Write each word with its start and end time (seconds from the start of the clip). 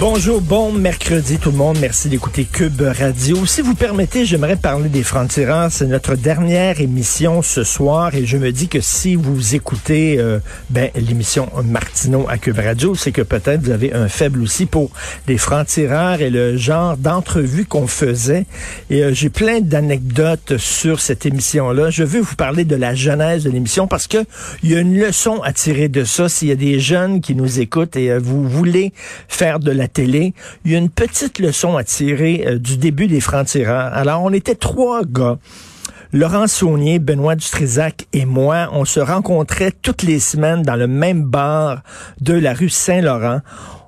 Bonjour, 0.00 0.40
bon 0.40 0.72
mercredi 0.72 1.36
tout 1.36 1.50
le 1.50 1.58
monde. 1.58 1.76
Merci 1.78 2.08
d'écouter 2.08 2.46
Cube 2.50 2.80
Radio. 2.80 3.44
Si 3.44 3.60
vous 3.60 3.74
permettez, 3.74 4.24
j'aimerais 4.24 4.56
parler 4.56 4.88
des 4.88 5.02
francs-tireurs. 5.02 5.70
C'est 5.70 5.86
notre 5.86 6.14
dernière 6.14 6.80
émission 6.80 7.42
ce 7.42 7.64
soir 7.64 8.14
et 8.14 8.24
je 8.24 8.38
me 8.38 8.50
dis 8.50 8.68
que 8.68 8.80
si 8.80 9.14
vous 9.14 9.54
écoutez 9.54 10.18
euh, 10.18 10.38
ben, 10.70 10.88
l'émission 10.94 11.50
Martineau 11.62 12.24
à 12.30 12.38
Cube 12.38 12.58
Radio, 12.58 12.94
c'est 12.94 13.12
que 13.12 13.20
peut-être 13.20 13.60
vous 13.60 13.72
avez 13.72 13.92
un 13.92 14.08
faible 14.08 14.40
aussi 14.40 14.64
pour 14.64 14.90
les 15.28 15.36
francs-tireurs 15.36 16.22
et 16.22 16.30
le 16.30 16.56
genre 16.56 16.96
d'entrevue 16.96 17.66
qu'on 17.66 17.86
faisait. 17.86 18.46
Et 18.88 19.04
euh, 19.04 19.12
j'ai 19.12 19.28
plein 19.28 19.60
d'anecdotes 19.60 20.56
sur 20.56 20.98
cette 20.98 21.26
émission-là. 21.26 21.90
Je 21.90 22.04
veux 22.04 22.20
vous 22.20 22.36
parler 22.36 22.64
de 22.64 22.74
la 22.74 22.94
genèse 22.94 23.44
de 23.44 23.50
l'émission 23.50 23.86
parce 23.86 24.06
que 24.06 24.24
il 24.62 24.70
y 24.70 24.76
a 24.76 24.80
une 24.80 24.98
leçon 24.98 25.42
à 25.42 25.52
tirer 25.52 25.88
de 25.88 26.04
ça. 26.04 26.30
S'il 26.30 26.48
y 26.48 26.52
a 26.52 26.56
des 26.56 26.80
jeunes 26.80 27.20
qui 27.20 27.34
nous 27.34 27.60
écoutent 27.60 27.96
et 27.96 28.10
euh, 28.10 28.18
vous 28.18 28.48
voulez 28.48 28.94
faire 29.28 29.60
de 29.60 29.70
la 29.70 29.89
télé, 29.92 30.34
il 30.64 30.72
y 30.72 30.74
a 30.74 30.78
une 30.78 30.90
petite 30.90 31.38
leçon 31.38 31.76
à 31.76 31.84
tirer 31.84 32.44
euh, 32.46 32.58
du 32.58 32.76
début 32.76 33.06
des 33.06 33.20
francs-tireurs. 33.20 33.92
Alors, 33.92 34.22
on 34.22 34.32
était 34.32 34.54
trois 34.54 35.04
gars. 35.04 35.38
Laurent 36.12 36.48
Saunier, 36.48 36.98
Benoît 36.98 37.36
Dutrisac 37.36 38.08
et 38.12 38.24
moi, 38.24 38.68
on 38.72 38.84
se 38.84 38.98
rencontrait 38.98 39.70
toutes 39.70 40.02
les 40.02 40.18
semaines 40.18 40.62
dans 40.62 40.74
le 40.74 40.88
même 40.88 41.22
bar 41.22 41.82
de 42.20 42.34
la 42.34 42.52
rue 42.52 42.68
Saint-Laurent 42.68 43.42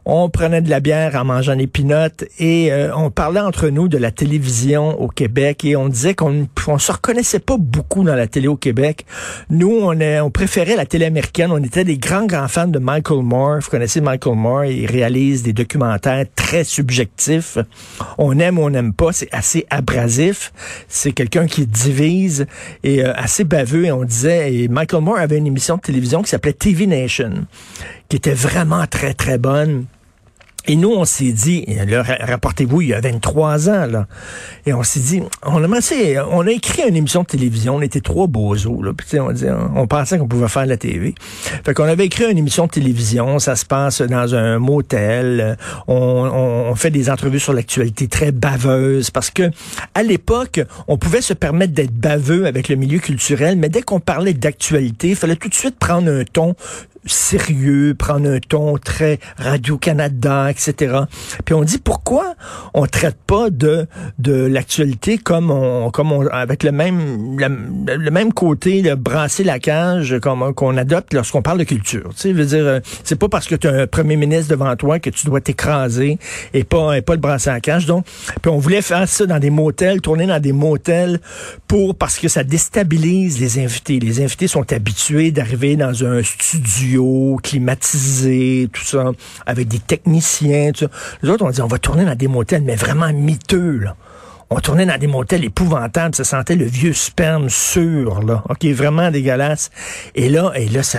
on 0.04 0.28
prenait 0.28 0.62
de 0.62 0.70
la 0.70 0.80
bière 0.80 1.14
en 1.14 1.24
mangeant 1.24 1.56
des 1.56 1.66
pinottes 1.66 2.24
et 2.38 2.72
euh, 2.72 2.94
on 2.96 3.10
parlait 3.10 3.40
entre 3.40 3.68
nous 3.68 3.88
de 3.88 3.98
la 3.98 4.10
télévision 4.10 5.00
au 5.00 5.08
Québec 5.08 5.64
et 5.64 5.76
on 5.76 5.88
disait 5.88 6.14
qu'on 6.14 6.48
on 6.66 6.78
se 6.78 6.92
reconnaissait 6.92 7.38
pas 7.38 7.56
beaucoup 7.58 8.02
dans 8.02 8.14
la 8.14 8.26
télé 8.26 8.48
au 8.48 8.56
Québec. 8.56 9.06
Nous, 9.50 9.70
on, 9.70 9.98
est, 10.00 10.20
on 10.20 10.30
préférait 10.30 10.76
la 10.76 10.86
télé 10.86 11.06
américaine. 11.06 11.50
On 11.52 11.62
était 11.62 11.84
des 11.84 11.98
grands, 11.98 12.26
grands 12.26 12.48
fans 12.48 12.68
de 12.68 12.78
Michael 12.78 13.22
Moore. 13.22 13.58
Vous 13.60 13.70
connaissez 13.70 14.00
Michael 14.00 14.36
Moore. 14.36 14.64
Il 14.64 14.86
réalise 14.86 15.42
des 15.42 15.52
documentaires 15.52 16.24
très 16.34 16.64
subjectifs. 16.64 17.58
On 18.18 18.38
aime 18.38 18.58
ou 18.58 18.62
on 18.62 18.70
n'aime 18.70 18.92
pas. 18.92 19.12
C'est 19.12 19.32
assez 19.32 19.66
abrasif. 19.70 20.52
C'est 20.88 21.12
quelqu'un 21.12 21.46
qui 21.46 21.66
divise 21.66 22.46
et 22.82 23.04
euh, 23.04 23.12
assez 23.14 23.44
baveux. 23.44 23.86
Et 23.86 23.92
on 23.92 24.04
disait, 24.04 24.54
et 24.54 24.68
Michael 24.68 25.02
Moore 25.02 25.18
avait 25.18 25.38
une 25.38 25.46
émission 25.46 25.76
de 25.76 25.80
télévision 25.82 26.22
qui 26.22 26.30
s'appelait 26.30 26.52
TV 26.52 26.86
Nation 26.86 27.46
qui 28.12 28.16
était 28.16 28.34
vraiment 28.34 28.86
très, 28.86 29.14
très 29.14 29.38
bonne. 29.38 29.86
Et 30.66 30.76
nous, 30.76 30.90
on 30.90 31.06
s'est 31.06 31.32
dit, 31.32 31.64
rapportez-vous, 32.20 32.82
il 32.82 32.88
y 32.88 32.94
a 32.94 33.00
23 33.00 33.70
ans, 33.70 33.86
là. 33.86 34.06
Et 34.66 34.74
on 34.74 34.82
s'est 34.82 35.00
dit, 35.00 35.22
on 35.42 35.64
a 35.64 36.26
on 36.30 36.46
a 36.46 36.50
écrit 36.50 36.82
une 36.86 36.94
émission 36.94 37.22
de 37.22 37.26
télévision, 37.26 37.76
on 37.76 37.80
était 37.80 38.02
trois 38.02 38.26
bozos, 38.26 38.82
là. 38.82 38.92
Puis, 38.92 39.18
on, 39.18 39.32
dit, 39.32 39.46
on, 39.74 39.86
pensait 39.86 40.18
qu'on 40.18 40.28
pouvait 40.28 40.46
faire 40.48 40.66
la 40.66 40.76
TV. 40.76 41.14
Fait 41.64 41.72
qu'on 41.72 41.84
avait 41.84 42.04
écrit 42.04 42.30
une 42.30 42.36
émission 42.36 42.66
de 42.66 42.70
télévision, 42.70 43.38
ça 43.38 43.56
se 43.56 43.64
passe 43.64 44.02
dans 44.02 44.34
un 44.34 44.58
motel, 44.58 45.56
on, 45.88 45.94
on 45.94 46.74
fait 46.74 46.90
des 46.90 47.08
entrevues 47.08 47.40
sur 47.40 47.54
l'actualité 47.54 48.08
très 48.08 48.30
baveuses, 48.30 49.10
parce 49.10 49.30
que, 49.30 49.50
à 49.94 50.02
l'époque, 50.02 50.60
on 50.86 50.98
pouvait 50.98 51.22
se 51.22 51.32
permettre 51.32 51.72
d'être 51.72 51.94
baveux 51.94 52.44
avec 52.44 52.68
le 52.68 52.76
milieu 52.76 52.98
culturel, 52.98 53.56
mais 53.56 53.70
dès 53.70 53.80
qu'on 53.80 54.00
parlait 54.00 54.34
d'actualité, 54.34 55.08
il 55.08 55.16
fallait 55.16 55.36
tout 55.36 55.48
de 55.48 55.54
suite 55.54 55.78
prendre 55.78 56.10
un 56.10 56.24
ton 56.24 56.54
sérieux, 57.06 57.94
prendre 57.98 58.28
un 58.28 58.38
ton 58.38 58.78
très 58.78 59.18
Radio-Canada, 59.36 60.50
etc. 60.50 61.00
Puis 61.44 61.54
on 61.54 61.62
dit 61.62 61.78
pourquoi 61.78 62.34
on 62.74 62.86
traite 62.86 63.16
pas 63.26 63.50
de 63.50 63.86
de 64.18 64.32
l'actualité 64.32 65.18
comme 65.18 65.50
on 65.50 65.90
comme 65.90 66.12
on 66.12 66.26
avec 66.28 66.62
le 66.62 66.72
même 66.72 67.38
le, 67.38 68.10
même 68.10 68.32
côté 68.32 68.82
de 68.82 68.94
brasser 68.94 69.42
la 69.42 69.58
cage 69.58 70.18
qu'on 70.20 70.76
adopte 70.76 71.14
lorsqu'on 71.14 71.42
parle 71.42 71.58
de 71.58 71.64
culture? 71.64 72.10
Tu 72.10 72.20
sais, 72.20 72.32
veut 72.32 72.44
dire 72.44 72.64
euh, 72.64 72.80
c'est 73.04 73.18
pas 73.18 73.28
parce 73.28 73.46
que 73.46 73.54
tu 73.54 73.66
as 73.66 73.72
un 73.72 73.86
premier 73.86 74.16
ministre 74.16 74.50
devant 74.50 74.74
toi 74.76 74.98
que 74.98 75.10
tu 75.10 75.26
dois 75.26 75.40
t'écraser 75.40 76.18
et 76.54 76.64
pas 76.64 76.96
et 76.96 77.02
pas 77.02 77.14
le 77.14 77.20
brasser 77.20 77.50
la 77.50 77.60
cage. 77.60 77.86
Donc 77.86 78.04
puis 78.42 78.50
on 78.50 78.58
voulait 78.58 78.82
faire 78.82 79.08
ça 79.08 79.26
dans 79.26 79.38
des 79.38 79.50
motels, 79.50 80.00
tourner 80.00 80.26
dans 80.26 80.40
des 80.40 80.52
motels 80.52 81.20
pour 81.66 81.96
parce 81.96 82.18
que 82.18 82.28
ça 82.28 82.44
déstabilise 82.44 83.40
les 83.40 83.58
invités. 83.58 83.98
Les 83.98 84.22
invités 84.22 84.46
sont 84.46 84.72
habitués 84.72 85.30
d'arriver 85.30 85.76
dans 85.76 86.04
un 86.04 86.22
studio 86.22 86.91
climatisé, 87.42 88.68
tout 88.72 88.84
ça, 88.84 89.12
avec 89.46 89.68
des 89.68 89.78
techniciens, 89.78 90.72
tout 90.72 90.86
ça. 90.86 90.90
Les 91.22 91.30
autres, 91.30 91.44
on 91.44 91.50
dit, 91.50 91.62
on 91.62 91.66
va 91.66 91.78
tourner 91.78 92.04
dans 92.04 92.14
des 92.14 92.28
motels, 92.28 92.62
mais 92.62 92.76
vraiment 92.76 93.12
miteux, 93.12 93.78
là. 93.78 93.96
On 94.54 94.60
tournait 94.60 94.84
dans 94.84 94.98
des 94.98 95.06
motels 95.06 95.44
épouvantables, 95.44 96.14
ça 96.14 96.24
sentait 96.24 96.56
le 96.56 96.66
vieux 96.66 96.92
sperme 96.92 97.48
sûr, 97.48 98.22
là. 98.22 98.44
OK, 98.50 98.64
vraiment 98.66 99.10
dégueulasse. 99.10 99.70
Et 100.14 100.28
là, 100.28 100.52
et 100.54 100.68
là, 100.68 100.82
ça, 100.82 100.98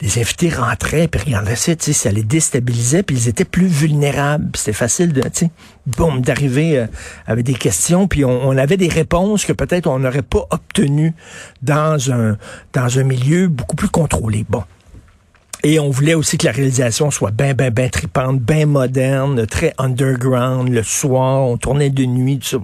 les 0.00 0.18
invités 0.18 0.48
rentraient 0.48 1.08
puis 1.08 1.20
regardaient 1.20 1.56
ça, 1.56 1.74
tu 1.74 1.86
sais, 1.86 1.92
ça 1.92 2.10
les 2.10 2.22
déstabilisait 2.22 3.02
puis 3.02 3.16
ils 3.16 3.28
étaient 3.28 3.44
plus 3.44 3.66
vulnérables. 3.66 4.50
C'était 4.54 4.72
facile 4.72 5.12
de, 5.12 5.22
tu 5.22 5.30
sais, 5.32 5.50
boum, 5.86 6.20
d'arriver 6.20 6.78
euh, 6.78 6.86
avec 7.26 7.44
des 7.44 7.54
questions 7.54 8.06
puis 8.06 8.24
on, 8.24 8.48
on, 8.48 8.56
avait 8.56 8.76
des 8.76 8.88
réponses 8.88 9.44
que 9.44 9.52
peut-être 9.52 9.86
on 9.86 9.98
n'aurait 9.98 10.22
pas 10.22 10.46
obtenues 10.50 11.14
dans 11.62 12.12
un 12.12 12.36
dans 12.72 12.98
un 12.98 13.02
milieu 13.02 13.48
beaucoup 13.48 13.76
plus 13.76 13.88
contrôlé. 13.88 14.44
Bon. 14.48 14.62
Et 15.64 15.80
on 15.80 15.90
voulait 15.90 16.14
aussi 16.14 16.38
que 16.38 16.46
la 16.46 16.52
réalisation 16.52 17.10
soit 17.10 17.30
bien, 17.30 17.54
bien, 17.54 17.70
bien 17.70 17.88
tripante, 17.88 18.40
bien 18.40 18.66
moderne, 18.66 19.46
très 19.46 19.74
underground, 19.78 20.68
le 20.68 20.82
soir, 20.82 21.42
on 21.42 21.56
tournait 21.56 21.90
de 21.90 22.04
nuit, 22.04 22.38
tout 22.38 22.46
ça. 22.46 22.58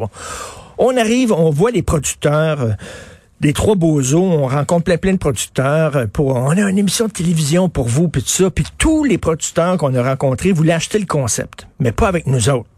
On 0.79 0.97
arrive, 0.97 1.33
on 1.33 1.51
voit 1.51 1.71
les 1.71 1.83
producteurs... 1.83 2.61
Euh, 2.61 2.73
des 3.41 3.53
trois 3.53 3.75
beaux 3.75 3.99
os, 3.99 4.15
on 4.15 4.47
rencontre 4.47 4.85
plein 4.85 4.97
plein 4.97 5.13
de 5.13 5.19
producteurs 5.19 5.97
euh, 5.97 6.07
pour 6.07 6.35
on 6.35 6.51
a 6.51 6.63
une 6.63 6.79
émission 6.79 7.09
de 7.09 7.13
télévision 7.13 7.69
pour 7.69 7.89
vous 7.89 8.09
puis 8.09 8.23
tout 8.23 8.29
ça. 8.29 8.51
Puis 8.51 8.65
tous 8.79 9.05
les 9.05 9.19
producteurs 9.19 9.77
qu'on 9.77 9.95
a 9.95 10.03
rencontrés 10.03 10.53
voulaient 10.53 10.73
acheter 10.73 10.99
le 10.99 11.05
concept 11.05 11.67
mais 11.79 11.93
pas 11.93 12.09
avec 12.09 12.27
nous 12.27 12.49
autres 12.49 12.69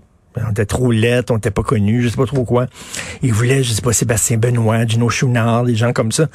on 0.45 0.51
était 0.51 0.67
trop 0.67 0.91
lettres, 0.91 1.33
on 1.33 1.37
n'était 1.37 1.51
pas 1.51 1.63
connus, 1.63 2.03
je 2.03 2.09
sais 2.09 2.17
pas 2.17 2.27
trop 2.27 2.45
quoi. 2.45 2.67
Ils 3.23 3.33
voulaient, 3.33 3.63
je 3.63 3.73
sais 3.73 3.83
pas, 3.83 3.93
Sébastien 3.93 4.37
Benoît, 4.37 4.87
Gino 4.87 5.09
Chouinard, 5.09 5.65
des 5.65 5.75
gens 5.75 5.93
comme 5.93 6.13
ça. 6.13 6.29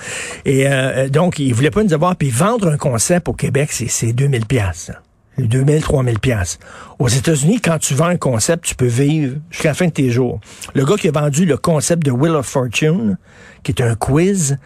Et 0.45 0.67
euh, 0.67 1.09
donc, 1.09 1.39
ils 1.39 1.53
voulaient 1.53 1.71
pas 1.71 1.83
nous 1.83 1.93
avoir. 1.93 2.15
Puis 2.15 2.29
vendre 2.29 2.67
un 2.67 2.77
concept 2.77 3.29
au 3.29 3.33
Québec, 3.33 3.71
c'est 3.71 4.13
2000 4.13 4.45
pièces. 4.45 4.91
2000, 5.37 5.81
3000 5.81 6.19
pièces. 6.19 6.59
Aux 6.99 7.07
États-Unis, 7.07 7.61
quand 7.61 7.79
tu 7.79 7.93
vends 7.93 8.05
un 8.05 8.17
concept, 8.17 8.65
tu 8.65 8.75
peux 8.75 8.85
vivre 8.85 9.37
jusqu'à 9.49 9.69
la 9.69 9.73
fin 9.73 9.87
de 9.87 9.91
tes 9.91 10.09
jours. 10.09 10.39
Le 10.75 10.85
gars 10.85 10.95
qui 10.95 11.07
a 11.07 11.11
vendu 11.11 11.45
le 11.45 11.57
concept 11.57 12.05
de 12.05 12.11
Wheel 12.11 12.35
of 12.35 12.45
Fortune, 12.45 13.17
qui 13.63 13.71
est 13.71 13.81
un 13.81 13.95
quiz, 13.95 14.57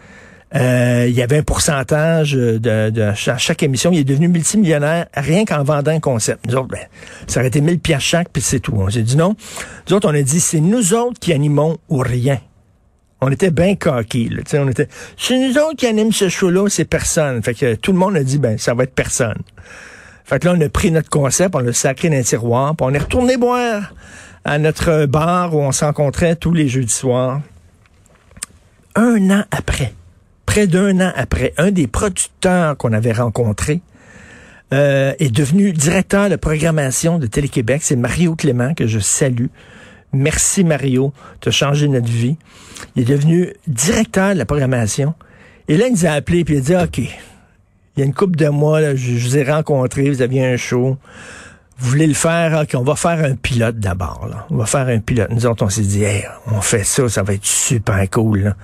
euh, 0.54 1.06
il 1.08 1.14
y 1.14 1.22
avait 1.22 1.38
un 1.38 1.42
pourcentage 1.42 2.32
de, 2.32 2.90
de, 2.90 3.12
chaque 3.14 3.62
émission. 3.62 3.90
Il 3.92 3.98
est 3.98 4.04
devenu 4.04 4.28
multimillionnaire 4.28 5.06
rien 5.14 5.44
qu'en 5.44 5.64
vendant 5.64 5.90
un 5.90 6.00
concept. 6.00 6.46
Nous 6.46 6.54
autres, 6.54 6.68
ben, 6.68 6.86
ça 7.26 7.40
aurait 7.40 7.48
été 7.48 7.60
1000 7.60 7.80
pièces 7.80 8.02
chaque, 8.02 8.28
puis 8.28 8.42
c'est 8.42 8.60
tout. 8.60 8.74
On 8.76 8.88
s'est 8.88 9.02
dit 9.02 9.16
non. 9.16 9.34
Nous 9.88 9.96
autres, 9.96 10.08
on 10.08 10.14
a 10.14 10.22
dit, 10.22 10.40
c'est 10.40 10.60
nous 10.60 10.94
autres 10.94 11.18
qui 11.18 11.32
animons 11.32 11.78
ou 11.88 11.98
rien. 11.98 12.38
On 13.20 13.30
était 13.30 13.50
bien 13.50 13.74
coqués. 13.74 14.28
Là, 14.28 14.42
on 14.62 14.68
était, 14.68 14.88
c'est 15.16 15.38
nous 15.38 15.58
autres 15.58 15.76
qui 15.76 15.86
animons 15.86 16.12
ce 16.12 16.28
show-là, 16.28 16.68
c'est 16.68 16.84
personne. 16.84 17.42
Fait 17.42 17.54
que 17.54 17.74
tout 17.74 17.92
le 17.92 17.98
monde 17.98 18.16
a 18.16 18.22
dit, 18.22 18.38
ben, 18.38 18.56
ça 18.56 18.74
va 18.74 18.84
être 18.84 18.94
personne. 18.94 19.42
Fait 20.24 20.38
que 20.38 20.46
là, 20.46 20.54
on 20.56 20.60
a 20.60 20.68
pris 20.68 20.90
notre 20.90 21.08
concept, 21.08 21.54
on 21.54 21.60
l'a 21.60 21.72
sacré 21.72 22.08
dans 22.08 22.16
un 22.16 22.22
tiroir, 22.22 22.76
puis 22.76 22.86
on 22.88 22.94
est 22.94 22.98
retourné 22.98 23.36
boire 23.36 23.94
à 24.44 24.58
notre 24.58 25.06
bar 25.06 25.54
où 25.54 25.60
on 25.60 25.72
se 25.72 25.84
rencontrait 25.84 26.36
tous 26.36 26.52
les 26.52 26.68
jeudis 26.68 26.92
soirs. 26.92 27.40
Un 28.94 29.30
an 29.30 29.44
après, 29.50 29.92
près 30.56 30.66
d'un 30.66 31.00
an 31.02 31.12
après, 31.14 31.52
un 31.58 31.70
des 31.70 31.86
producteurs 31.86 32.78
qu'on 32.78 32.94
avait 32.94 33.12
rencontré 33.12 33.82
euh, 34.72 35.12
est 35.18 35.28
devenu 35.28 35.70
directeur 35.74 36.30
de 36.30 36.36
programmation 36.36 37.18
de 37.18 37.26
Télé-Québec. 37.26 37.82
C'est 37.84 37.94
Mario 37.94 38.36
Clément 38.36 38.72
que 38.72 38.86
je 38.86 38.98
salue. 38.98 39.48
Merci 40.14 40.64
Mario, 40.64 41.12
tu 41.42 41.50
as 41.50 41.52
changé 41.52 41.88
notre 41.88 42.08
vie. 42.08 42.38
Il 42.94 43.02
est 43.02 43.04
devenu 43.04 43.52
directeur 43.66 44.32
de 44.32 44.38
la 44.38 44.46
programmation. 44.46 45.12
Et 45.68 45.76
là, 45.76 45.88
il 45.88 45.92
nous 45.92 46.06
a 46.06 46.12
appelé 46.12 46.38
et 46.38 46.46
il 46.48 46.56
a 46.56 46.60
dit, 46.60 46.74
OK, 46.74 46.98
il 47.00 47.10
y 47.98 48.02
a 48.02 48.06
une 48.06 48.14
couple 48.14 48.36
de 48.36 48.48
mois, 48.48 48.94
je, 48.94 49.12
vous 49.12 49.36
ai 49.36 49.44
rencontré, 49.44 50.08
vous 50.08 50.22
aviez 50.22 50.46
un 50.46 50.56
show. 50.56 50.96
Vous 51.76 51.90
voulez 51.90 52.06
le 52.06 52.14
faire, 52.14 52.62
OK, 52.62 52.70
on 52.76 52.82
va 52.82 52.96
faire 52.96 53.22
un 53.22 53.34
pilote 53.34 53.78
d'abord. 53.78 54.26
On 54.48 54.56
va 54.56 54.64
faire 54.64 54.88
un 54.88 55.00
pilote. 55.00 55.28
Nous 55.32 55.44
autres, 55.44 55.66
on 55.66 55.68
s'est 55.68 55.82
dit, 55.82 56.06
on 56.50 56.62
fait 56.62 56.82
ça, 56.82 57.06
ça 57.10 57.22
va 57.22 57.34
être 57.34 57.44
super 57.44 58.08
cool. 58.08 58.56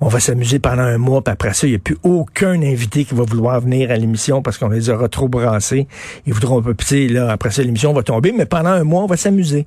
On 0.00 0.06
va 0.06 0.20
s'amuser 0.20 0.60
pendant 0.60 0.82
un 0.82 0.98
mois, 0.98 1.22
puis 1.22 1.32
après 1.32 1.54
ça, 1.54 1.66
il 1.66 1.70
n'y 1.70 1.76
a 1.76 1.80
plus 1.80 1.98
aucun 2.04 2.62
invité 2.62 3.04
qui 3.04 3.14
va 3.14 3.24
vouloir 3.24 3.60
venir 3.60 3.90
à 3.90 3.96
l'émission 3.96 4.42
parce 4.42 4.56
qu'on 4.56 4.68
les 4.68 4.90
aura 4.90 5.08
trop 5.08 5.28
brassés. 5.28 5.88
Ils 6.26 6.32
voudront 6.32 6.64
un 6.64 6.74
sais, 6.84 7.08
là, 7.08 7.32
après 7.32 7.50
ça, 7.50 7.62
l'émission 7.62 7.92
va 7.92 8.04
tomber, 8.04 8.32
mais 8.32 8.46
pendant 8.46 8.70
un 8.70 8.84
mois, 8.84 9.02
on 9.02 9.06
va 9.06 9.16
s'amuser. 9.16 9.66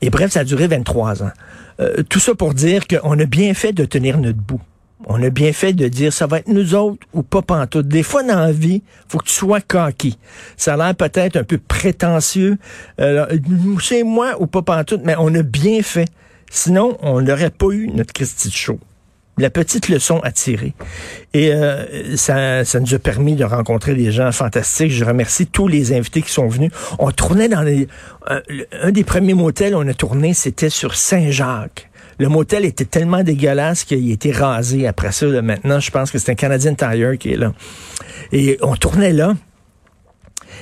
Et 0.00 0.08
bref, 0.08 0.32
ça 0.32 0.40
a 0.40 0.44
duré 0.44 0.66
23 0.66 1.22
ans. 1.22 1.30
Euh, 1.80 2.02
tout 2.08 2.20
ça 2.20 2.34
pour 2.34 2.54
dire 2.54 2.86
qu'on 2.86 3.18
a 3.18 3.24
bien 3.26 3.52
fait 3.52 3.72
de 3.72 3.84
tenir 3.84 4.18
notre 4.18 4.38
bout. 4.38 4.60
On 5.06 5.22
a 5.22 5.30
bien 5.30 5.52
fait 5.52 5.72
de 5.72 5.88
dire 5.88 6.12
ça 6.12 6.26
va 6.26 6.38
être 6.38 6.48
nous 6.48 6.74
autres 6.74 7.06
ou 7.12 7.22
pas 7.22 7.42
pantoute. 7.42 7.88
Des 7.88 8.02
fois 8.02 8.22
dans 8.22 8.38
la 8.38 8.52
vie, 8.52 8.82
faut 9.08 9.18
que 9.18 9.26
tu 9.26 9.34
sois 9.34 9.60
coquille. 9.60 10.16
Ça 10.56 10.74
a 10.74 10.76
l'air 10.76 10.94
peut-être 10.94 11.36
un 11.36 11.44
peu 11.44 11.58
prétentieux. 11.58 12.56
Euh, 13.00 13.26
c'est 13.80 14.04
moi 14.04 14.40
ou 14.40 14.46
pas 14.46 14.62
pantoute, 14.62 15.02
mais 15.04 15.16
on 15.18 15.34
a 15.34 15.42
bien 15.42 15.82
fait. 15.82 16.08
Sinon, 16.50 16.96
on 17.02 17.20
n'aurait 17.20 17.50
pas 17.50 17.70
eu 17.70 17.88
notre 17.88 18.12
Christy 18.12 18.48
de 18.48 18.54
Show. 18.54 18.78
La 19.38 19.48
petite 19.48 19.88
leçon 19.88 20.20
à 20.20 20.30
tirer. 20.30 20.74
Et 21.32 21.52
euh, 21.52 22.16
ça, 22.16 22.64
ça 22.64 22.80
nous 22.80 22.94
a 22.94 22.98
permis 22.98 23.34
de 23.34 23.44
rencontrer 23.44 23.94
des 23.94 24.12
gens 24.12 24.30
fantastiques. 24.30 24.92
Je 24.92 25.04
remercie 25.04 25.46
tous 25.46 25.68
les 25.68 25.94
invités 25.94 26.20
qui 26.20 26.30
sont 26.30 26.48
venus. 26.48 26.70
On 26.98 27.10
tournait 27.12 27.48
dans 27.48 27.62
les... 27.62 27.88
Un, 28.26 28.42
un 28.82 28.90
des 28.90 29.04
premiers 29.04 29.34
motels 29.34 29.74
on 29.74 29.88
a 29.88 29.94
tourné, 29.94 30.34
c'était 30.34 30.68
sur 30.68 30.94
Saint-Jacques. 30.94 31.88
Le 32.18 32.28
motel 32.28 32.64
était 32.64 32.84
tellement 32.84 33.22
dégueulasse 33.22 33.84
qu'il 33.84 34.10
a 34.10 34.12
été 34.12 34.32
rasé 34.32 34.86
après 34.86 35.12
ça. 35.12 35.26
Là, 35.26 35.40
maintenant, 35.40 35.80
je 35.80 35.90
pense 35.90 36.10
que 36.10 36.18
c'est 36.18 36.30
un 36.30 36.34
Canadian 36.34 36.74
Tire 36.74 37.16
qui 37.18 37.32
est 37.32 37.36
là. 37.36 37.52
Et 38.32 38.58
on 38.60 38.76
tournait 38.76 39.12
là. 39.12 39.34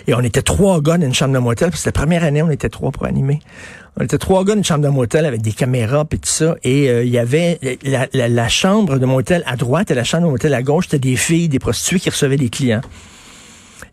Et 0.06 0.14
on 0.14 0.20
était 0.20 0.42
trois 0.42 0.80
gars 0.80 0.98
dans 0.98 1.06
une 1.06 1.14
chambre 1.14 1.34
de 1.34 1.38
motel. 1.38 1.70
C'était 1.74 1.88
la 1.88 1.92
première 1.92 2.24
année, 2.24 2.42
on 2.42 2.50
était 2.50 2.68
trois 2.68 2.90
pour 2.90 3.06
animer. 3.06 3.40
On 3.98 4.04
était 4.04 4.18
trois 4.18 4.44
gars 4.44 4.54
dans 4.54 4.58
une 4.58 4.64
chambre 4.64 4.84
de 4.84 4.88
motel 4.88 5.26
avec 5.26 5.42
des 5.42 5.52
caméras 5.52 6.06
et 6.10 6.18
tout 6.18 6.28
ça. 6.28 6.56
Et 6.64 6.88
euh, 6.88 7.04
il 7.04 7.10
y 7.10 7.18
avait 7.18 7.58
la, 7.82 8.08
la, 8.12 8.28
la, 8.28 8.48
chambre 8.48 8.98
de 8.98 9.06
motel 9.06 9.42
à 9.46 9.56
droite 9.56 9.90
et 9.90 9.94
la 9.94 10.04
chambre 10.04 10.26
de 10.26 10.30
motel 10.30 10.54
à 10.54 10.62
gauche. 10.62 10.86
C'était 10.90 11.08
des 11.10 11.16
filles, 11.16 11.48
des 11.48 11.58
prostituées 11.58 12.00
qui 12.00 12.10
recevaient 12.10 12.36
des 12.36 12.50
clients. 12.50 12.82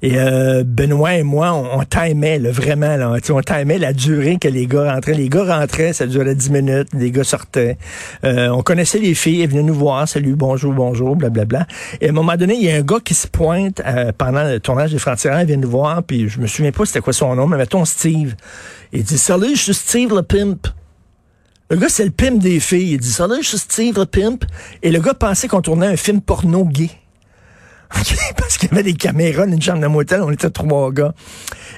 Et 0.02 0.18
euh, 0.18 0.64
Benoît 0.66 1.16
et 1.16 1.24
moi, 1.24 1.54
on, 1.54 1.80
on 1.80 1.84
timait 1.84 2.40
là, 2.40 2.52
vraiment, 2.52 2.96
là, 2.96 3.12
on 3.30 3.42
timait 3.42 3.78
la 3.78 3.94
durée 3.94 4.38
que 4.40 4.48
les 4.48 4.68
gars 4.68 4.94
rentraient. 4.94 5.14
Les 5.14 5.30
gars 5.30 5.60
rentraient, 5.60 5.94
ça 5.94 6.06
durait 6.06 6.36
10 6.36 6.52
minutes, 6.52 6.90
les 6.94 7.12
gars 7.12 7.24
sortaient. 7.24 7.78
Euh, 8.24 8.50
on 8.50 8.62
connaissait 8.62 9.00
les 9.00 9.16
filles, 9.16 9.42
elles 9.42 9.50
venaient 9.50 9.64
nous 9.64 9.74
voir, 9.74 10.08
salut, 10.08 10.36
bonjour, 10.36 10.74
bonjour, 10.74 11.16
blablabla. 11.16 11.66
Et 12.02 12.08
à 12.08 12.10
un 12.10 12.14
moment 12.14 12.36
donné, 12.36 12.56
il 12.56 12.64
y 12.64 12.72
a 12.72 12.76
un 12.76 12.82
gars 12.82 13.00
qui 13.04 13.14
se 13.14 13.28
pointe 13.28 13.82
euh, 13.86 14.12
pendant 14.18 14.44
le 14.44 14.60
tournage 14.60 14.92
des 14.92 15.00
Frontières, 15.00 15.42
il 15.42 15.48
vient 15.48 15.58
nous 15.58 15.70
voir, 15.70 16.04
puis 16.04 16.30
je 16.30 16.40
me 16.40 16.48
souviens 16.48 16.72
pas 16.72 16.86
c'était 16.86 17.02
quoi 17.02 17.14
son 17.14 17.36
nom, 17.36 17.48
mais 17.48 17.58
mettons 17.58 17.86
Steve. 17.86 18.36
Il 18.94 19.04
dit, 19.04 19.18
salut, 19.18 19.56
je 19.56 19.64
suis 19.64 19.74
Steve 19.74 20.14
le 20.14 20.22
pimp. 20.22 20.68
Le 21.70 21.76
gars, 21.76 21.90
c'est 21.90 22.06
le 22.06 22.12
pimp 22.12 22.40
des 22.40 22.62
filles. 22.62 22.94
Il 22.94 23.00
dit, 23.00 23.12
salut, 23.12 23.42
je 23.42 23.50
suis 23.50 23.58
Steve 23.58 23.98
le 23.98 24.06
pimp. 24.06 24.46
Et 24.84 24.92
le 24.92 25.00
gars 25.00 25.14
pensait 25.14 25.48
qu'on 25.50 25.62
tournait 25.62 25.88
un 25.88 25.98
film 25.98 26.22
porno 26.22 26.64
gay. 26.64 26.90
Parce 28.38 28.58
qu'il 28.58 28.70
y 28.70 28.74
avait 28.74 28.84
des 28.84 28.94
caméras 28.94 29.46
dans 29.46 29.54
une 29.54 29.62
chambre 29.62 29.82
de 29.82 29.88
motel, 29.88 30.22
on 30.22 30.32
était 30.32 30.50
trois 30.50 30.92
gars. 30.92 31.14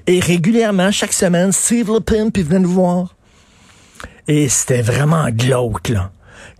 Et 0.07 0.19
régulièrement, 0.19 0.91
chaque 0.91 1.13
semaine, 1.13 1.51
Steve 1.51 1.91
le 1.91 1.99
Pimp, 1.99 2.37
il 2.37 2.43
venait 2.43 2.59
nous 2.59 2.71
voir. 2.71 3.15
Et 4.27 4.49
c'était 4.49 4.81
vraiment 4.81 5.29
glauque, 5.29 5.89
là. 5.89 6.11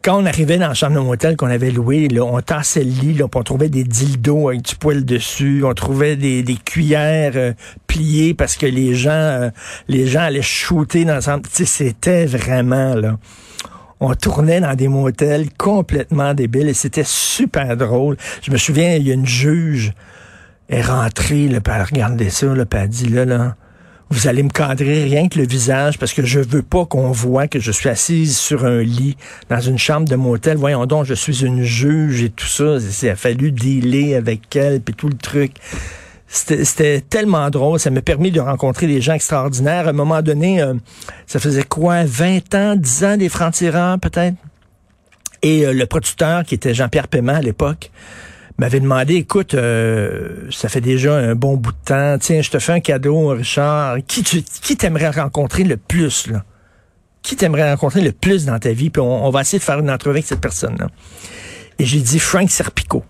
Quand 0.01 0.21
on 0.21 0.25
arrivait 0.25 0.57
dans 0.57 0.69
la 0.69 0.73
chambre 0.73 0.95
de 0.95 0.99
motel 0.99 1.35
qu'on 1.35 1.47
avait 1.47 1.71
loué, 1.71 2.07
là, 2.07 2.23
on 2.23 2.39
tassait 2.41 2.83
le 2.83 2.89
lit, 2.89 3.13
là, 3.15 3.25
on 3.33 3.43
trouvait 3.43 3.69
des 3.69 3.83
dildos 3.83 4.49
avec 4.49 4.61
du 4.61 4.75
poil 4.75 5.03
dessus, 5.03 5.63
on 5.65 5.73
trouvait 5.73 6.15
des, 6.15 6.41
des 6.41 6.55
cuillères 6.55 7.33
euh, 7.35 7.53
pliées 7.85 8.33
parce 8.33 8.55
que 8.55 8.65
les 8.65 8.95
gens, 8.95 9.09
euh, 9.11 9.49
les 9.89 10.07
gens 10.07 10.21
allaient 10.21 10.41
shooter 10.41 11.03
dans 11.03 11.15
le 11.15 11.41
c'était 11.65 12.25
vraiment, 12.25 12.95
là 12.95 13.17
on 13.99 14.13
tournait 14.13 14.61
dans 14.61 14.75
des 14.75 14.87
motels 14.87 15.47
complètement 15.57 16.33
débiles 16.33 16.69
et 16.69 16.73
c'était 16.73 17.03
super 17.03 17.75
drôle. 17.75 18.17
Je 18.41 18.51
me 18.51 18.57
souviens, 18.57 18.95
il 18.95 19.07
y 19.07 19.11
a 19.11 19.13
une 19.13 19.25
juge 19.25 19.93
est 20.69 20.81
rentrée, 20.81 21.47
là, 21.47 21.61
puis 21.61 21.73
elle 21.75 21.83
regardait 21.83 22.29
ça, 22.29 22.47
là, 22.47 22.65
puis 22.65 22.87
dit 22.87 23.09
là, 23.09 23.25
là, 23.25 23.55
vous 24.11 24.27
allez 24.27 24.41
me 24.41 24.49
cadrer 24.49 25.03
rien 25.03 25.27
que 25.27 25.37
le 25.37 25.45
visage 25.45 25.99
parce 25.99 26.13
que 26.13 26.25
je 26.25 26.39
veux 26.39 26.63
pas 26.63 26.85
qu'on 26.85 27.11
voit 27.11 27.47
que 27.47 27.59
je 27.59 27.71
suis 27.71 27.89
assise 27.89 28.37
sur 28.37 28.65
un 28.65 28.81
lit 28.81 29.17
dans 29.49 29.59
une 29.59 29.77
chambre 29.77 30.07
de 30.07 30.15
motel. 30.15 30.57
Voyons 30.57 30.87
donc, 30.87 31.05
je 31.05 31.13
suis 31.13 31.45
une 31.45 31.61
juge 31.61 32.23
et 32.23 32.29
tout 32.29 32.47
ça. 32.47 32.77
Il 33.03 33.09
a 33.09 33.15
fallu 33.15 33.51
dealer 33.51 34.15
avec 34.15 34.55
elle 34.55 34.81
puis 34.81 34.95
tout 34.95 35.09
le 35.09 35.17
truc. 35.17 35.53
C'était 36.31 37.01
tellement 37.01 37.49
drôle. 37.49 37.79
Ça 37.79 37.89
m'a 37.89 38.01
permis 38.01 38.31
de 38.31 38.39
rencontrer 38.39 38.85
des 38.85 39.01
gens 39.01 39.13
extraordinaires. 39.13 39.87
À 39.87 39.89
un 39.89 39.93
moment 39.93 40.21
donné, 40.21 40.61
euh, 40.61 40.75
ça 41.25 41.39
faisait 41.39 41.63
quoi, 41.63 42.03
20 42.05 42.53
ans, 42.53 42.75
10 42.75 43.03
ans 43.03 43.17
des 43.17 43.29
francs-tireurs 43.29 43.99
peut-être? 43.99 44.35
Et 45.41 45.65
euh, 45.65 45.73
le 45.73 45.85
producteur, 45.87 46.43
qui 46.43 46.53
était 46.53 46.75
Jean-Pierre 46.75 47.07
Paiement 47.07 47.33
à 47.33 47.41
l'époque, 47.41 47.89
m'avait 48.59 48.79
demandé, 48.79 49.15
écoute, 49.15 49.55
euh, 49.55 50.47
ça 50.51 50.69
fait 50.69 50.81
déjà 50.81 51.15
un 51.15 51.33
bon 51.33 51.57
bout 51.57 51.71
de 51.71 51.77
temps, 51.83 52.17
tiens, 52.19 52.41
je 52.41 52.51
te 52.51 52.59
fais 52.59 52.73
un 52.73 52.79
cadeau, 52.79 53.29
Richard. 53.29 53.97
Qui, 54.07 54.21
tu, 54.21 54.43
qui 54.43 54.77
t'aimerais 54.77 55.09
rencontrer 55.09 55.63
le 55.63 55.77
plus, 55.77 56.27
là? 56.27 56.43
Qui 57.23 57.35
t'aimerais 57.35 57.71
rencontrer 57.71 58.01
le 58.01 58.11
plus 58.11 58.45
dans 58.45 58.59
ta 58.59 58.71
vie? 58.71 58.91
Puis 58.91 59.01
on, 59.01 59.25
on 59.25 59.29
va 59.31 59.41
essayer 59.41 59.59
de 59.59 59.63
faire 59.63 59.79
une 59.79 59.89
entrevue 59.89 60.17
avec 60.17 60.25
cette 60.25 60.41
personne-là. 60.41 60.89
Et 61.79 61.85
j'ai 61.85 61.99
dit 61.99 62.19
Frank 62.19 62.49
Serpico. 62.51 63.03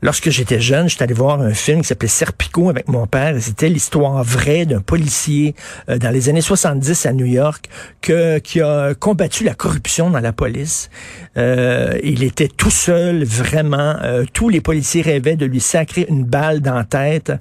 Lorsque 0.00 0.30
j'étais 0.30 0.60
jeune, 0.60 0.88
j'étais 0.88 1.02
allé 1.02 1.14
voir 1.14 1.40
un 1.40 1.52
film 1.52 1.82
qui 1.82 1.88
s'appelait 1.88 2.08
Serpico 2.08 2.70
avec 2.70 2.88
mon 2.88 3.06
père. 3.06 3.34
C'était 3.40 3.68
l'histoire 3.68 4.22
vraie 4.22 4.64
d'un 4.64 4.80
policier 4.80 5.54
euh, 5.88 5.98
dans 5.98 6.10
les 6.10 6.28
années 6.28 6.40
70 6.40 7.06
à 7.06 7.12
New 7.12 7.26
York 7.26 7.68
qui 8.00 8.60
a 8.60 8.94
combattu 8.94 9.44
la 9.44 9.54
corruption 9.54 10.10
dans 10.10 10.20
la 10.20 10.32
police. 10.32 10.88
Euh, 11.36 11.98
il 12.02 12.22
était 12.22 12.48
tout 12.48 12.70
seul, 12.70 13.24
vraiment. 13.24 13.96
Euh, 14.02 14.24
tous 14.32 14.48
les 14.48 14.60
policiers 14.60 15.02
rêvaient 15.02 15.36
de 15.36 15.46
lui 15.46 15.60
sacrer 15.60 16.06
une 16.08 16.24
balle 16.24 16.60
dans 16.60 16.74
la 16.74 16.84
tête. 16.84 17.32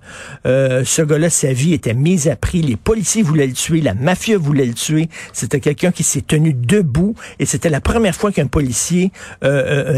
Euh, 0.46 0.84
ce 0.86 1.02
gars-là, 1.02 1.30
sa 1.30 1.54
vie 1.54 1.74
était 1.74 1.94
mise 1.94 2.28
à 2.28 2.36
prix. 2.36 2.62
Les 2.62 2.76
policiers 2.76 3.24
voulaient 3.24 3.48
le 3.48 3.54
tuer, 3.54 3.82
la 3.82 3.94
mafia 3.94 4.38
voulait 4.38 4.66
le 4.66 4.74
tuer. 4.74 5.10
C'était 5.34 5.60
quelqu'un 5.60 5.92
qui 5.92 6.04
s'est 6.04 6.22
tenu 6.22 6.54
debout 6.54 7.16
et 7.40 7.46
c'était 7.46 7.70
la 7.70 7.82
première 7.82 8.16
fois 8.16 8.32
qu'un 8.32 8.48
policier 8.48 9.12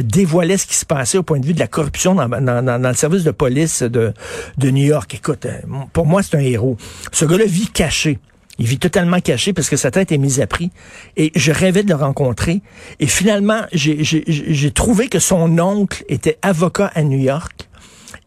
dévoilait 0.03 0.57
ce 0.57 0.65
qui 0.65 0.75
se 0.75 0.85
passait 0.85 1.17
au 1.17 1.23
point 1.23 1.39
de 1.39 1.45
vue 1.45 1.53
de 1.53 1.59
la 1.59 1.67
corruption 1.67 2.15
dans 2.15 2.27
dans, 2.61 2.81
le 2.81 2.93
service 2.93 3.23
de 3.23 3.31
police 3.31 3.83
de, 3.83 4.13
de 4.57 4.69
New 4.69 4.85
York. 4.85 5.13
Écoute, 5.15 5.47
pour 5.93 6.05
moi, 6.05 6.23
c'est 6.23 6.35
un 6.35 6.41
héros. 6.41 6.77
Ce 7.11 7.25
gars-là 7.25 7.45
vit 7.45 7.67
caché. 7.67 8.19
Il 8.59 8.65
vit 8.65 8.77
totalement 8.77 9.21
caché 9.21 9.53
parce 9.53 9.69
que 9.69 9.77
sa 9.77 9.89
tête 9.89 10.11
est 10.11 10.17
mise 10.17 10.41
à 10.41 10.47
prix. 10.47 10.69
Et 11.15 11.31
je 11.35 11.51
rêvais 11.51 11.83
de 11.83 11.89
le 11.89 11.95
rencontrer. 11.95 12.61
Et 12.99 13.07
finalement, 13.07 13.61
j'ai 13.71 14.71
trouvé 14.71 15.07
que 15.07 15.19
son 15.19 15.57
oncle 15.59 16.03
était 16.09 16.37
avocat 16.41 16.91
à 16.93 17.03
New 17.03 17.19
York. 17.19 17.69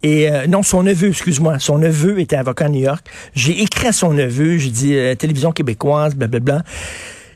Et 0.03 0.29
euh, 0.29 0.47
non, 0.49 0.63
son 0.63 0.83
neveu, 0.83 1.11
excuse-moi, 1.11 1.61
son 1.61 1.79
neveu 1.79 2.19
était 2.19 2.35
avocat 2.35 2.65
à 2.65 2.69
New 2.69 2.81
York. 2.81 3.07
J'ai 3.35 3.63
écrit 3.63 3.87
à 3.87 3.93
son 3.93 4.13
neveu, 4.13 4.59
j'ai 4.59 4.71
dit 4.71 4.97
euh, 4.97 5.15
télévision 5.15 5.53
québécoise, 5.53 6.17
blablabla. 6.17 6.55
Bla, 6.55 6.63
bla. 6.63 6.71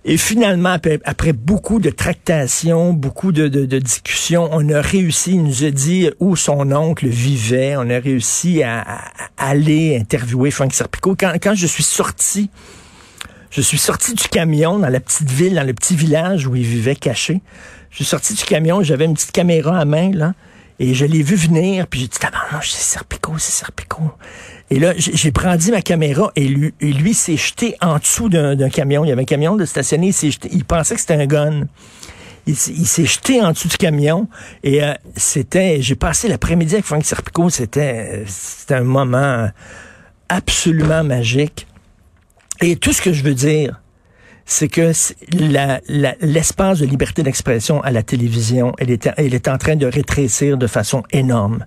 Et 0.08 0.18
finalement, 0.18 0.78
après, 1.04 1.32
beaucoup 1.32 1.80
de 1.80 1.90
tractations, 1.90 2.92
beaucoup 2.92 3.32
de, 3.32 3.48
discussions, 3.80 4.48
on 4.52 4.68
a 4.70 4.80
réussi, 4.80 5.32
il 5.32 5.42
nous 5.42 5.64
a 5.64 5.70
dit 5.72 6.08
où 6.20 6.36
son 6.36 6.70
oncle 6.70 7.08
vivait, 7.08 7.74
on 7.76 7.90
a 7.90 7.98
réussi 7.98 8.62
à, 8.62 8.82
à 8.82 9.00
aller 9.36 9.98
interviewer 10.00 10.52
Frank 10.52 10.72
Serpico. 10.72 11.16
Quand, 11.18 11.32
quand 11.42 11.56
je 11.56 11.66
suis 11.66 11.82
sorti, 11.82 12.50
je 13.50 13.60
suis 13.60 13.78
sorti 13.78 14.14
du 14.14 14.28
camion 14.28 14.78
dans 14.78 14.88
la 14.88 15.00
petite 15.00 15.28
ville, 15.28 15.56
dans 15.56 15.66
le 15.66 15.74
petit 15.74 15.96
village 15.96 16.46
où 16.46 16.54
il 16.54 16.64
vivait 16.64 16.94
caché. 16.94 17.40
Je 17.90 17.96
suis 17.96 18.04
sorti 18.04 18.34
du 18.34 18.44
camion, 18.44 18.84
j'avais 18.84 19.06
une 19.06 19.14
petite 19.14 19.32
caméra 19.32 19.76
à 19.76 19.84
main, 19.84 20.12
là, 20.12 20.34
et 20.78 20.94
je 20.94 21.06
l'ai 21.06 21.22
vu 21.22 21.36
venir, 21.36 21.86
puis 21.86 22.00
j'ai 22.00 22.08
dit, 22.08 22.18
tabarnouche, 22.18 22.70
c'est 22.70 22.82
Serpico, 22.82 23.38
c'est 23.38 23.52
Serpico. 23.52 24.12
Et 24.70 24.78
là, 24.78 24.92
j'ai 24.96 25.30
brandi 25.30 25.70
ma 25.70 25.80
caméra 25.80 26.32
et 26.36 26.46
lui, 26.46 27.14
s'est 27.14 27.36
jeté 27.36 27.76
en 27.80 27.98
dessous 27.98 28.28
d'un 28.28 28.68
camion. 28.68 29.04
Il 29.04 29.08
y 29.08 29.12
avait 29.12 29.22
un 29.22 29.26
camion 29.26 29.56
de 29.56 29.64
stationné, 29.64 30.10
il 30.50 30.64
pensait 30.64 30.94
que 30.96 31.00
c'était 31.00 31.14
un 31.14 31.26
gun. 31.26 31.66
Il, 32.46 32.56
s'est 32.56 33.06
jeté 33.06 33.40
en 33.42 33.52
dessous 33.52 33.68
du 33.68 33.76
camion 33.76 34.28
et 34.62 34.84
euh, 34.84 34.94
c'était, 35.16 35.82
j'ai 35.82 35.96
passé 35.96 36.28
l'après-midi 36.28 36.74
avec 36.74 36.84
Frank 36.84 37.04
Serpico, 37.04 37.50
c'était 37.50 38.24
un 38.70 38.84
moment 38.84 39.50
absolument 40.28 41.02
magique. 41.02 41.66
Et 42.60 42.76
tout 42.76 42.92
ce 42.92 43.02
que 43.02 43.12
je 43.12 43.24
veux 43.24 43.34
dire, 43.34 43.80
c'est 44.46 44.68
que 44.68 44.92
l'espace 46.22 46.78
de 46.78 46.86
liberté 46.86 47.22
d'expression 47.24 47.82
à 47.82 47.90
la 47.90 48.02
télévision, 48.02 48.72
elle 48.78 48.90
est, 48.90 49.08
est 49.18 49.48
en 49.48 49.58
train 49.58 49.74
de 49.74 49.86
rétrécir 49.86 50.56
de 50.56 50.68
façon 50.68 51.02
énorme. 51.10 51.66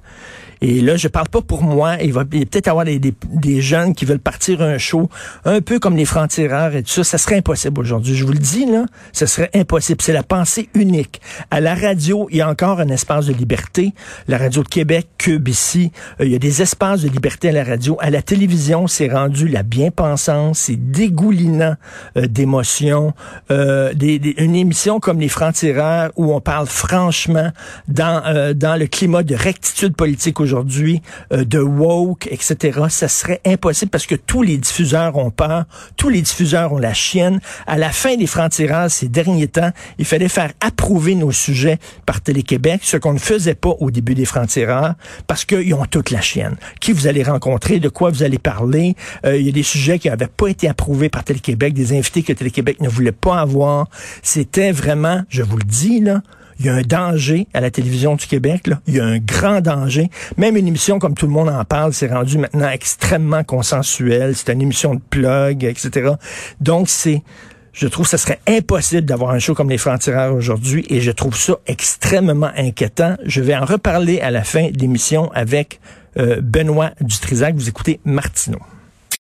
Et 0.61 0.81
là, 0.81 0.97
je 0.97 1.07
parle 1.07 1.29
pas 1.29 1.41
pour 1.41 1.63
moi. 1.63 1.95
Il 2.01 2.13
va, 2.13 2.25
peut-être 2.25 2.67
avoir 2.67 2.85
des, 2.85 2.99
des, 2.99 3.61
jeunes 3.61 3.93
qui 3.93 4.05
veulent 4.05 4.19
partir 4.19 4.61
un 4.61 4.77
show, 4.77 5.09
un 5.45 5.61
peu 5.61 5.79
comme 5.79 5.95
les 5.95 6.05
francs-tireurs 6.05 6.75
et 6.75 6.83
tout 6.83 6.89
ça. 6.89 7.03
Ça 7.03 7.17
serait 7.17 7.37
impossible 7.37 7.79
aujourd'hui. 7.79 8.15
Je 8.15 8.25
vous 8.25 8.33
le 8.33 8.39
dis, 8.39 8.65
là, 8.65 8.85
ce 9.13 9.25
serait 9.25 9.49
impossible. 9.53 10.01
C'est 10.01 10.13
la 10.13 10.23
pensée 10.23 10.69
unique. 10.73 11.21
À 11.51 11.59
la 11.61 11.75
radio, 11.75 12.27
il 12.31 12.37
y 12.37 12.41
a 12.41 12.49
encore 12.49 12.79
un 12.79 12.89
espace 12.89 13.25
de 13.25 13.33
liberté. 13.33 13.93
La 14.27 14.37
radio 14.37 14.63
de 14.63 14.67
Québec, 14.67 15.07
Cube 15.17 15.47
ici, 15.47 15.91
euh, 16.19 16.25
il 16.25 16.31
y 16.31 16.35
a 16.35 16.39
des 16.39 16.61
espaces 16.61 17.01
de 17.01 17.09
liberté 17.09 17.49
à 17.49 17.51
la 17.51 17.63
radio. 17.63 17.97
À 17.99 18.09
la 18.09 18.21
télévision, 18.21 18.87
c'est 18.87 19.07
rendu 19.07 19.47
la 19.47 19.63
bien-pensance, 19.63 20.59
c'est 20.59 20.75
dégoulinant 20.75 21.75
euh, 22.17 22.27
d'émotions. 22.27 23.13
Euh, 23.51 23.93
des, 23.93 24.35
une 24.37 24.55
émission 24.55 24.99
comme 24.99 25.19
les 25.19 25.29
francs-tireurs 25.29 26.11
où 26.15 26.33
on 26.33 26.41
parle 26.41 26.67
franchement 26.67 27.51
dans, 27.87 28.23
euh, 28.25 28.53
dans 28.53 28.79
le 28.79 28.87
climat 28.87 29.23
de 29.23 29.35
rectitude 29.35 29.95
politique 29.95 30.39
aujourd'hui, 30.39 30.48
euh, 30.55 31.45
de 31.45 31.59
woke, 31.59 32.27
etc., 32.27 32.79
ça 32.89 33.07
serait 33.07 33.41
impossible 33.45 33.91
parce 33.91 34.05
que 34.05 34.15
tous 34.15 34.41
les 34.41 34.57
diffuseurs 34.57 35.15
ont 35.17 35.31
peur, 35.31 35.65
tous 35.97 36.09
les 36.09 36.21
diffuseurs 36.21 36.73
ont 36.73 36.77
la 36.77 36.93
chienne. 36.93 37.39
À 37.67 37.77
la 37.77 37.89
fin 37.89 38.15
des 38.15 38.27
francs-tireurs, 38.27 38.89
ces 38.89 39.07
derniers 39.07 39.47
temps, 39.47 39.71
il 39.97 40.05
fallait 40.05 40.29
faire 40.29 40.51
approuver 40.61 41.15
nos 41.15 41.31
sujets 41.31 41.79
par 42.05 42.21
Télé-Québec, 42.21 42.81
ce 42.83 42.97
qu'on 42.97 43.13
ne 43.13 43.19
faisait 43.19 43.55
pas 43.55 43.75
au 43.79 43.91
début 43.91 44.15
des 44.15 44.25
francs-tireurs, 44.25 44.95
parce 45.27 45.45
qu'ils 45.45 45.73
ont 45.73 45.85
toute 45.85 46.11
la 46.11 46.21
chienne. 46.21 46.55
Qui 46.79 46.91
vous 46.91 47.07
allez 47.07 47.23
rencontrer, 47.23 47.79
de 47.79 47.89
quoi 47.89 48.09
vous 48.09 48.23
allez 48.23 48.39
parler? 48.39 48.95
Euh, 49.25 49.37
il 49.37 49.45
y 49.45 49.49
a 49.49 49.51
des 49.51 49.63
sujets 49.63 49.99
qui 49.99 50.09
n'avaient 50.09 50.27
pas 50.27 50.47
été 50.47 50.67
approuvés 50.67 51.09
par 51.09 51.23
Télé-Québec, 51.23 51.73
des 51.73 51.97
invités 51.97 52.23
que 52.23 52.33
Télé-Québec 52.33 52.81
ne 52.81 52.89
voulait 52.89 53.11
pas 53.11 53.39
avoir. 53.39 53.87
C'était 54.23 54.71
vraiment, 54.71 55.23
je 55.29 55.43
vous 55.43 55.57
le 55.57 55.63
dis, 55.63 55.99
là, 55.99 56.21
il 56.59 56.65
y 56.65 56.69
a 56.69 56.73
un 56.73 56.81
danger 56.81 57.47
à 57.53 57.61
la 57.61 57.71
télévision 57.71 58.15
du 58.15 58.27
Québec. 58.27 58.67
Là. 58.67 58.81
Il 58.85 58.95
y 58.95 58.99
a 58.99 59.05
un 59.05 59.17
grand 59.17 59.61
danger. 59.61 60.09
Même 60.37 60.57
une 60.57 60.67
émission 60.67 60.99
comme 60.99 61.13
tout 61.13 61.25
le 61.25 61.31
monde 61.31 61.49
en 61.49 61.63
parle, 61.63 61.93
c'est 61.93 62.07
rendu 62.07 62.37
maintenant 62.37 62.69
extrêmement 62.69 63.43
consensuel. 63.43 64.35
C'est 64.35 64.51
une 64.51 64.61
émission 64.61 64.95
de 64.95 65.01
plug, 65.09 65.63
etc. 65.63 66.11
Donc, 66.59 66.89
c'est... 66.89 67.23
Je 67.71 67.87
trouve 67.87 68.05
que 68.05 68.09
ce 68.09 68.17
serait 68.17 68.39
impossible 68.47 69.03
d'avoir 69.03 69.31
un 69.31 69.39
show 69.39 69.53
comme 69.53 69.69
les 69.69 69.77
francs-tireurs 69.77 70.33
aujourd'hui 70.33 70.85
et 70.89 71.01
je 71.01 71.11
trouve 71.11 71.37
ça 71.37 71.53
extrêmement 71.67 72.51
inquiétant. 72.57 73.15
Je 73.25 73.41
vais 73.41 73.55
en 73.55 73.63
reparler 73.63 74.19
à 74.19 74.31
la 74.31 74.43
fin 74.43 74.69
de 74.71 74.79
l'émission 74.79 75.31
avec 75.33 75.79
euh, 76.17 76.41
Benoît 76.41 76.91
Dutrisac. 76.99 77.55
Vous 77.55 77.69
écoutez 77.69 78.01
Martineau. 78.03 78.59